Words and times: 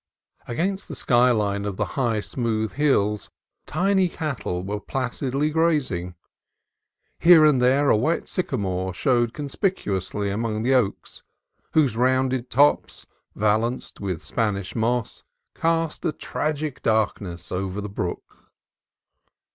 Against 0.47 0.87
the 0.87 0.95
sky 0.95 1.29
line 1.29 1.63
of 1.63 1.77
the 1.77 1.85
high, 1.93 2.21
smooth 2.21 2.71
hills 2.71 3.29
tiny 3.67 4.09
cattle 4.09 4.63
were 4.63 4.79
placidly 4.79 5.51
grazing. 5.51 6.15
Here 7.19 7.45
and 7.45 7.61
there 7.61 7.91
a 7.91 7.95
white 7.95 8.27
sycamore 8.27 8.95
showed 8.95 9.31
conspicuously 9.35 10.31
among 10.31 10.63
the 10.63 10.73
oaks, 10.73 11.21
whose 11.73 11.95
rounded 11.95 12.49
tops, 12.49 13.05
valanced 13.35 13.99
with 13.99 14.23
Spanish 14.23 14.75
moss, 14.75 15.21
cast 15.53 16.03
a 16.03 16.11
tragic 16.11 16.81
darkness 16.81 17.51
over 17.51 17.79
the 17.79 17.87
brook. 17.87 18.49